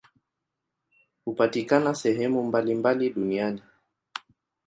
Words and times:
Hupatikana 1.25 1.95
sehemu 1.95 2.43
mbalimbali 2.43 3.09
duniani. 3.09 3.61